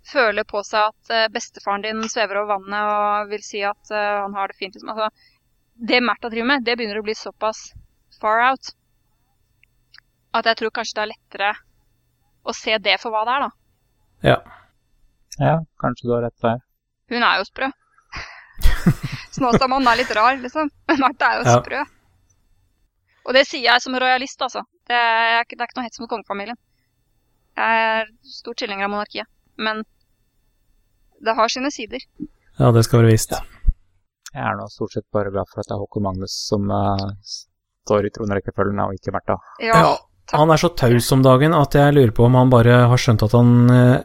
[0.07, 4.19] føler på seg at eh, bestefaren din svever over vannet og vil si at eh,
[4.21, 4.93] han har det fint liksom.
[4.93, 5.09] altså,
[5.89, 7.71] Det Märtha driver med, det begynner å bli såpass
[8.21, 8.71] far out
[10.37, 11.51] at jeg tror kanskje det er lettere
[12.47, 13.49] å se det for hva det er, da.
[14.27, 14.37] Ja.
[15.39, 16.59] Ja, kanskje du har rett der.
[17.13, 17.67] Hun er jo sprø.
[19.37, 20.71] Snåsamannen er litt rar, liksom.
[20.89, 21.57] Men Martha er jo Ja.
[21.61, 21.83] sprø.
[23.27, 24.63] Og det sier jeg som rojalist, altså.
[24.87, 26.57] Det er, det er ikke noe hets mot kongefamilien.
[27.57, 29.27] Jeg er stor tilhenger av monarkiet.
[29.57, 29.83] Men
[31.25, 31.99] det har sine sider.
[32.59, 33.33] ja, det skal være visst.
[34.33, 37.09] Jeg er nå stort sett bare glad for at det er Håkon Magnus som uh,
[37.25, 39.37] står i tronrekkefølgen, og ikke Märtha.
[39.59, 39.97] Ja, Ja.
[40.35, 43.21] Han er så taus om dagen at jeg lurer på om han bare har skjønt
[43.23, 44.01] at han eh,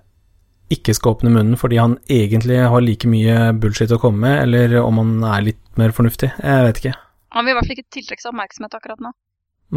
[0.75, 4.79] ikke skal åpne munnen fordi han egentlig har like mye bullshit å komme med, eller
[4.83, 6.31] om han er litt mer fornuftig.
[6.43, 6.95] Jeg vet ikke.
[7.37, 9.13] Han vil i hvert fall ikke tiltrekke seg oppmerksomhet akkurat nå.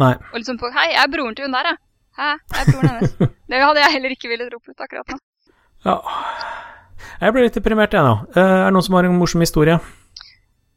[0.02, 0.12] Nei.
[0.32, 1.78] Og liksom på Hei, jeg er broren til hun der, jeg.
[2.16, 3.14] Hæ, jeg er broren hennes.
[3.52, 5.18] Det hadde jeg heller ikke villet rope ut akkurat nå.
[5.86, 5.96] Ja.
[7.20, 8.14] Jeg ble litt deprimert, jeg nå.
[8.34, 9.76] Eh, Er det noen som har en morsom historie?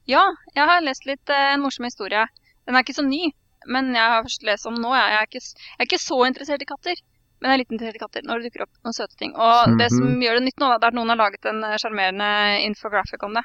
[0.09, 0.23] Ja,
[0.55, 2.23] jeg har lest litt eh, en morsom historie.
[2.67, 3.31] Den er ikke så ny,
[3.67, 4.93] men jeg har først lest om den nå.
[4.95, 7.01] Jeg er, ikke, jeg er ikke så interessert i katter,
[7.39, 9.31] men jeg er litt interessert i katter når det dukker opp noen søte ting.
[9.35, 10.21] Og det som Mhm.
[10.25, 12.29] gjør det nytt nå, det er at noen har laget en eh, sjarmerende
[12.65, 13.43] infographic om det.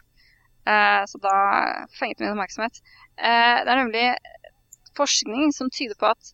[0.67, 1.35] Eh, så da
[1.99, 2.81] fenget min oppmerksomhet.
[3.19, 4.17] Eh, det er nemlig
[4.97, 6.33] forskning som tyder på at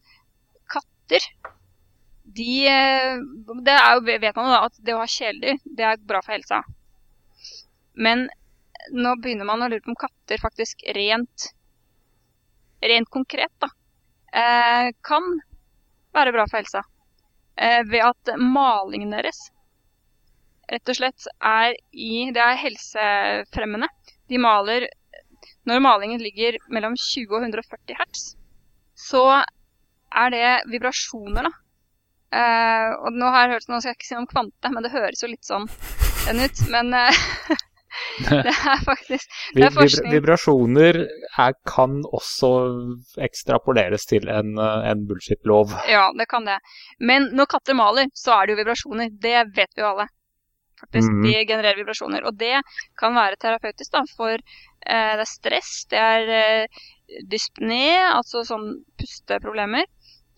[0.71, 1.21] katter
[2.31, 3.17] de eh,
[3.65, 6.21] Det er jo, vet man jo da, at det å ha kjæledyr, det er bra
[6.23, 6.63] for helsa.
[7.95, 8.29] Men
[8.95, 11.51] nå begynner man å lure på om katter faktisk rent
[12.83, 13.69] rent konkret da,
[14.33, 15.23] eh, kan
[16.15, 16.81] være bra for helsa.
[17.57, 19.49] Eh, ved at malingen deres
[20.71, 23.89] rett og slett er i Det er helsefremmende.
[24.31, 24.87] De maler
[25.67, 28.23] Når malingen ligger mellom 20 og 140 hertz,
[28.97, 29.43] så
[30.11, 31.51] er det vibrasjoner, da.
[32.31, 34.93] Eh, og nå har jeg hørt, nå skal jeg ikke si om kvante, men det
[34.95, 35.69] høres jo litt sånn
[36.27, 36.63] den ut.
[36.73, 37.21] Men eh,
[38.31, 40.13] det er faktisk Det er forskning.
[40.15, 42.53] vibrasjoner er, kan også
[43.27, 45.75] ekstrapoleres til en, eh, en bullshit-lov.
[45.91, 46.59] Ja, det kan det.
[46.99, 49.13] Men når katter maler, så er det jo vibrasjoner.
[49.23, 50.09] Det vet vi jo alle.
[50.81, 51.23] Faktisk, mm.
[51.27, 52.25] De genererer vibrasjoner.
[52.25, 52.57] Og det
[53.01, 56.83] kan være terapeutisk, da, for eh, det er stress, det er eh,
[57.31, 58.69] dyspné, altså sånn
[59.01, 59.89] pusteproblemer.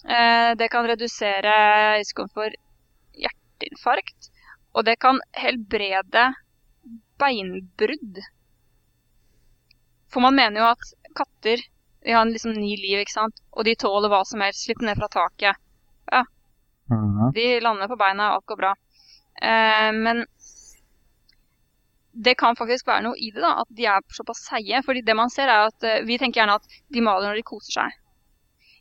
[0.02, 1.54] Eh, det kan redusere
[2.00, 2.54] risikoen for
[3.14, 4.32] hjerteinfarkt.
[4.72, 6.30] Og det kan helbrede
[7.22, 8.22] beinbrudd.
[10.12, 11.62] For man mener jo at katter
[12.04, 13.42] de har liksom ni liv, ikke sant?
[13.54, 14.64] Og de tåler hva som helst.
[14.66, 15.58] Slipp ned fra taket.
[16.10, 16.24] Ja.
[17.36, 18.72] De lander på beina, alt går bra.
[19.42, 20.24] Eh, men
[22.12, 24.82] det kan faktisk være noe i det, da, at de er såpass seige.
[24.84, 27.48] fordi det man ser er at eh, Vi tenker gjerne at de maler når de
[27.48, 27.98] koser seg.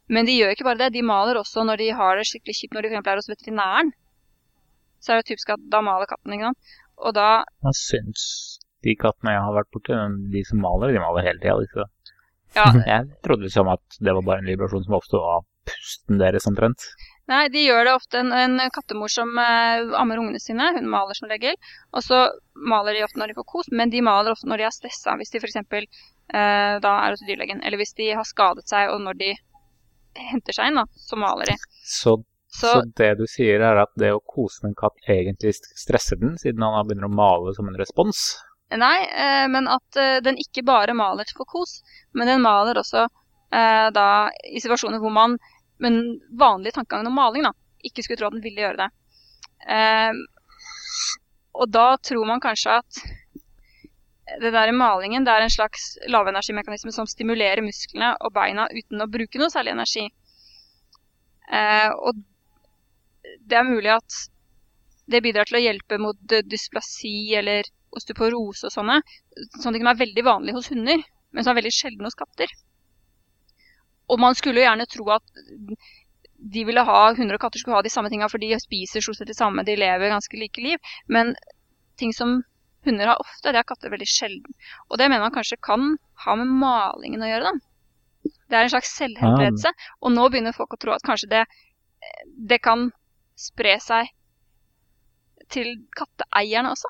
[0.10, 0.94] Men de gjør ikke bare det.
[0.98, 3.94] De maler også når de har det skikkelig kjipt, når de for er hos veterinæren.
[5.00, 6.74] Så er det typisk at da maler katten, ikke sant.
[7.02, 8.24] Og da Jeg syns
[8.86, 9.98] de kattene jeg har vært borti,
[10.34, 11.88] de som maler, de maler hele tida.
[12.58, 16.48] Ja, Jeg trodde liksom at det var bare en vibrasjon som oppsto av pusten deres
[16.50, 16.88] omtrent.
[17.30, 18.20] Nei, de gjør det ofte.
[18.20, 21.56] En, en kattemor som eh, ammer ungene sine, hun maler som regel.
[21.96, 22.26] Og så
[22.58, 25.16] maler de ofte når de får kos, men de maler ofte når de er stressa.
[25.20, 25.62] Hvis de f.eks.
[25.62, 27.62] Eh, da er hos dyrlegen.
[27.64, 29.32] Eller hvis de har skadet seg, og når de
[30.32, 31.58] henter seg inn, da, så maler de.
[31.88, 32.18] Så,
[32.52, 36.20] Så, så det du sier er at det å kose med en katt egentlig stresser
[36.20, 38.32] den, siden han begynner å male som en respons?
[38.72, 41.82] nei, eh, men at eh, den ikke bare maler for kos,
[42.16, 44.06] men den maler også eh, da
[44.48, 45.36] i situasjoner hvor man
[45.82, 47.52] med den vanlige tankegangen om maling da,
[47.84, 48.90] ikke skulle tro at den ville gjøre det.
[49.76, 50.22] Eh,
[51.60, 53.02] og da tror man kanskje at
[54.40, 59.10] det der malingen det er en slags lavenergimekanisme som stimulerer musklene og beina uten å
[59.12, 60.06] bruke noe særlig energi.
[61.52, 62.22] Eh, og
[63.40, 64.18] det er mulig at
[65.12, 69.00] det bidrar til å hjelpe mot dysplasi eller osteoporose og sånne,
[69.60, 72.52] sånne ting som er veldig vanlig hos hunder, men som er veldig sjelden hos katter.
[74.12, 75.34] Og man skulle jo gjerne tro at
[76.42, 79.20] de ville ha, hunder og katter skulle ha de samme tingene, for de spiser stort
[79.20, 80.94] sett det samme, de lever ganske like liv.
[81.08, 81.36] Men
[82.02, 82.42] ting som
[82.88, 84.56] hunder har ofte, det har katter veldig sjelden.
[84.90, 85.94] Og det mener man kanskje kan
[86.26, 88.32] ha med malingen å gjøre, da.
[88.52, 89.72] Det er en slags selvhelbredelse.
[90.02, 91.46] Og nå begynner folk å tro at kanskje det,
[92.50, 92.90] det kan
[93.42, 94.10] spre seg
[95.52, 96.90] til katteeierne også.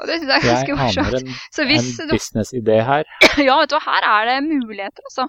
[0.00, 1.28] Og det synes jeg er Jeg ganske aner morsomt.
[1.28, 3.04] en, Så hvis en du businessidé her.
[3.48, 5.28] Ja, vet du hva, her er det muligheter, altså.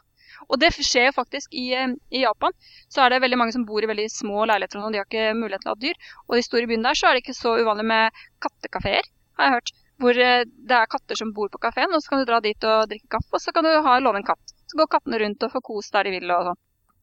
[0.51, 2.55] Og det skjer jo faktisk i, eh, i Japan.
[2.91, 5.07] Så er det veldig mange som bor i veldig små leiligheter og sånn, de har
[5.07, 6.01] ikke mulighet til å ha dyr.
[6.27, 9.07] Og i store byene der så er det ikke så uvanlig med kattekafeer,
[9.39, 9.73] har jeg hørt.
[10.03, 12.67] Hvor eh, det er katter som bor på kafeen, og så kan du dra dit
[12.67, 14.55] og drikke kaffe, og så kan du ha låne en katt.
[14.67, 16.61] Så går kattene rundt og får kos der de vil og sånn.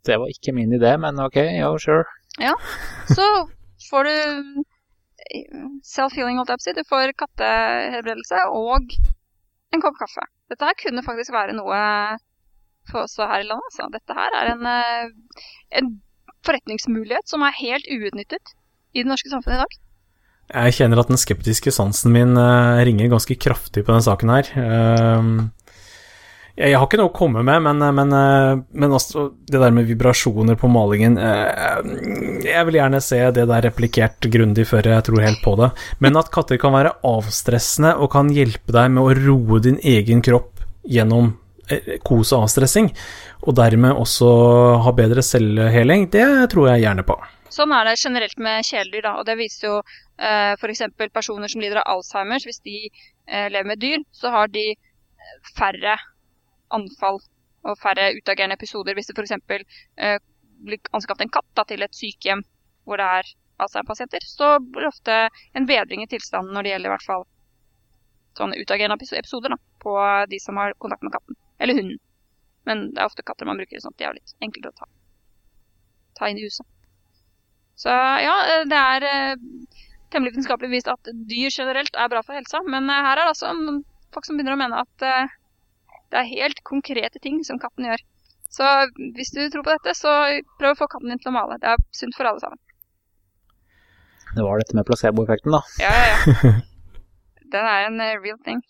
[0.09, 2.05] Det var ikke min idé, men ok, jo, sure.
[3.11, 3.26] Så
[3.90, 6.76] får du eh, self-healing, holdt jeg på å si.
[6.79, 8.94] Du får kattehelbredelse og
[9.74, 10.26] en kopp kaffe.
[10.50, 11.81] Dette her kunne faktisk være noe
[12.90, 13.68] for oss her i landet.
[13.70, 13.90] Altså.
[13.94, 15.44] Dette her er en, eh,
[15.81, 15.92] en
[16.46, 18.57] forretningsmulighet som er helt uutnyttet
[18.94, 19.79] i det norske samfunnet i dag.
[20.50, 24.50] Jeg kjenner at den skeptiske sansen min eh, ringer ganske kraftig på denne saken her.
[26.61, 29.73] Jeg, har ikke noe å komme med, men, eh, men, eh, men altså, det der
[29.73, 31.79] med vibrasjoner på malingen eh,
[32.44, 35.70] Jeg vil gjerne se det der replikert grundig før jeg tror helt på det.
[36.05, 40.20] Men at katter kan være avstressende og kan hjelpe deg med å roe din egen
[40.27, 41.33] kropp gjennom
[42.03, 42.88] kos og avstressing,
[43.46, 44.29] og dermed også
[44.83, 47.14] ha bedre selvheling, det tror jeg gjerne på.
[47.55, 49.12] Sånn er det generelt med kjæledyr, da.
[49.20, 50.83] Og det viser jo eh, f.eks.
[51.14, 52.49] personer som lider av Alzheimers.
[52.49, 52.90] Hvis de
[53.31, 54.73] lever med dyr, så har de
[55.55, 55.94] færre
[56.76, 57.20] anfall
[57.66, 58.96] og færre utagerende episoder.
[58.96, 59.37] Hvis det f.eks.
[59.96, 60.18] Eh,
[60.64, 62.44] blir anskaffet en katt da, til et sykehjem
[62.88, 65.16] hvor det er Alzheimer-pasienter, så blir det ofte
[65.56, 67.26] en bedring i tilstanden når det gjelder i hvert fall
[68.38, 69.96] sånne utagerende episoder da, på
[70.30, 71.37] de som har kontakt med katten.
[71.61, 72.00] Eller hunden.
[72.68, 74.88] Men det er ofte katter man bruker, sånn at de er litt enklere å ta,
[76.18, 76.66] ta inn i huset.
[77.80, 79.44] Så ja, eh, det er eh,
[80.12, 82.61] temmelig vitenskapelig vist at dyr generelt er bra for helsa.
[82.68, 83.52] Men eh, her er det altså
[84.14, 85.37] folk som begynner å mene at eh,
[86.11, 88.01] det er helt konkrete ting som katten gjør.
[88.51, 88.66] Så
[89.14, 90.11] hvis du tror på dette, så
[90.59, 91.55] prøv å få katten din til å male.
[91.62, 92.59] Det er sunt for alle sammen.
[94.35, 95.61] Det var dette med placeboeffekten, da.
[95.83, 96.16] Ja, ja, ja.
[97.51, 98.61] Den er en eh, real thing.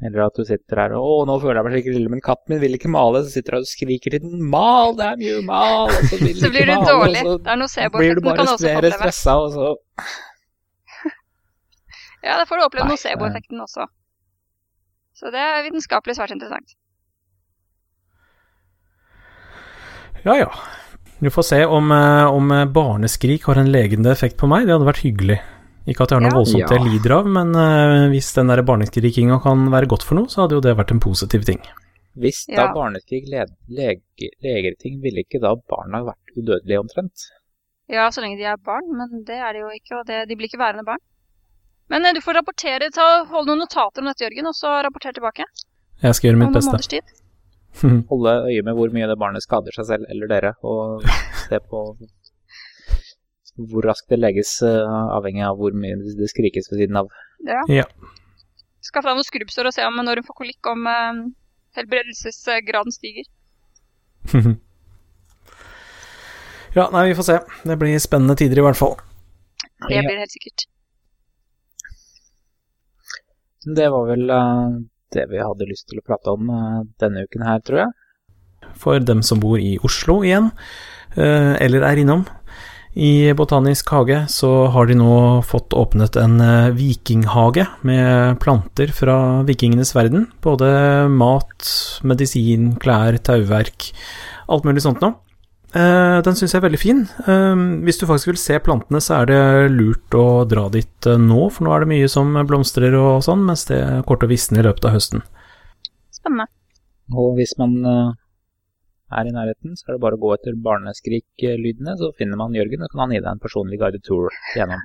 [0.00, 2.48] Eller at du sitter her og 'Å, nå føler jeg meg skikkelig ille, men katten
[2.54, 5.40] min vil ikke male.' Så sitter du og skriker til den 'Mal, det er mye
[5.44, 7.20] mal!' Og så vil Så blir du male, dårlig.
[7.20, 8.56] Det er så blir du bare mer
[8.96, 9.64] stressa, og så
[12.26, 13.82] Ja, da får du oppleve nocebo-effekten også.
[15.20, 16.72] Så det er vitenskapelig svært interessant.
[20.24, 20.50] Ja ja.
[21.20, 24.64] Du får se om, eh, om eh, barneskrik har en legende effekt på meg.
[24.66, 25.36] Det hadde vært hyggelig.
[25.88, 26.38] Ikke at jeg har noe Ja.
[26.38, 30.28] voldsomt jeg lider av, men eh, hvis den der barneskrikinga kan være godt for noe,
[30.32, 31.60] så hadde jo det vært en positiv ting.
[32.16, 32.72] Hvis da Ja.
[32.72, 37.28] barneskrik leger ting, ville ikke da barna vært udødelige omtrent?
[37.88, 40.36] Ja, så lenge de er barn, men det er de jo ikke, og det, de
[40.36, 41.00] blir ikke værende barn.
[41.90, 45.16] Men eh, du får rapportere, ta, hold noen notater om dette, Jørgen, og så rapporter
[45.16, 45.46] tilbake.
[46.00, 47.02] Jeg skal gjøre mitt beste.
[48.10, 51.04] Holde øye med hvor mye det barnet skader seg selv eller dere, og
[51.44, 51.84] se på
[53.70, 57.10] hvor raskt det legges, eh, avhengig av hvor mye det skrikes ved siden av.
[57.46, 57.60] Ja.
[57.68, 57.86] Ja.
[58.86, 61.20] Skaff deg noen skrubbsår og se om når hun får kolikk, om eh,
[61.78, 63.26] helbredelsesgraden stiger.
[66.78, 67.38] ja, nei, vi får se.
[67.66, 68.96] Det blir spennende tider i hvert fall.
[69.60, 70.69] Det blir det helt sikkert.
[73.64, 74.76] Det var vel eh,
[75.12, 77.96] det vi hadde lyst til å prate om eh, denne uken her, tror jeg.
[78.80, 80.48] For dem som bor i Oslo igjen,
[81.16, 82.24] eh, eller er innom.
[82.90, 85.12] I Botanisk hage så har de nå
[85.46, 86.40] fått åpnet en
[86.74, 89.14] vikinghage med planter fra
[89.46, 90.26] vikingenes verden.
[90.42, 91.68] Både mat,
[92.02, 93.92] medisin, klær, tauverk,
[94.50, 95.20] alt mulig sånt noe.
[95.70, 97.00] Eh, Den syns jeg er veldig fin.
[97.30, 97.56] Eh,
[97.86, 99.42] Hvis du faktisk vil se plantene, så er det
[99.74, 103.44] lurt å dra dit eh, nå, for nå er det mye som blomstrer og sånn,
[103.46, 105.20] mens det kommer til å visne i løpet av høsten.
[106.14, 106.46] Spennende.
[107.14, 108.10] Og hvis man eh,
[109.20, 112.82] er i nærheten, så er det bare å gå etter barneskriklydene, så finner man Jørgen,
[112.86, 114.26] og kan han gi deg en personlig guided tour
[114.58, 114.82] gjennom.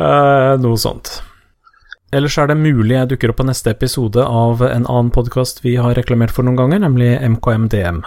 [0.64, 1.20] Noe sånt.
[2.10, 5.76] Ellers er det mulig jeg dukker opp på neste episode av en annen podkast vi
[5.78, 8.00] har reklamert for noen ganger, nemlig MKMDM.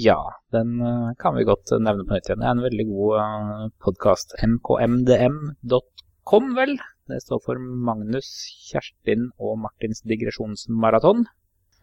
[0.00, 0.16] Ja,
[0.56, 2.40] den eh, kan vi godt eh, nevne på nytt igjen.
[2.40, 4.32] Det er en veldig god uh, podkast.
[4.40, 6.72] mkmdm.com, vel?
[7.12, 11.28] Det står for Magnus, Kjerstin og Martins digresjonsmaraton.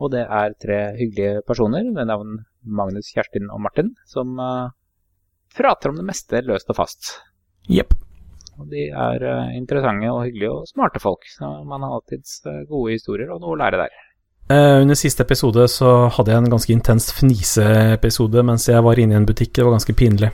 [0.02, 4.74] Og det er tre hyggelige personer ved navn Magnus, Kjerstin og Martin, som eh,
[5.54, 7.22] prater om det meste løst og fast.
[7.70, 7.94] Jepp.
[8.62, 12.64] Og de er eh, interessante og hyggelige og smarte folk, så man har alltids eh,
[12.70, 13.98] gode historier og noe å lære der.
[14.54, 19.18] Eh, under siste episode så hadde jeg en ganske intens fniseepisode mens jeg var inne
[19.18, 19.56] i en butikk.
[19.58, 20.32] Det var ganske pinlig.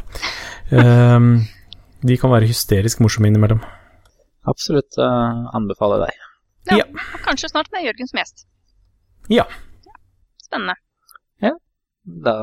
[2.01, 3.59] De kan være hysterisk morsomme innimellom.
[4.49, 6.22] Absolutt uh, anbefaler deg.
[6.72, 6.86] Ja, Ja.
[6.88, 8.45] Og kanskje snart med Jørgen som gjest.
[9.30, 9.45] Ja.
[10.41, 10.74] Spennende.
[11.45, 11.51] Ja.
[12.26, 12.36] Da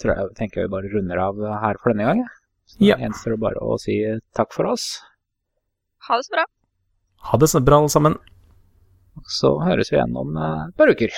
[0.00, 2.22] tror jeg, tenker jeg vi bare runder av her for denne gang.
[2.22, 2.39] jeg.
[2.70, 2.96] Så Ja.
[2.96, 3.96] det gjenstår det bare å si
[4.36, 5.00] takk for oss.
[6.08, 6.44] Ha det så bra.
[7.30, 8.14] Ha det så bra, alle sammen.
[9.28, 11.10] Så høres vi igjen om eh, et par uker.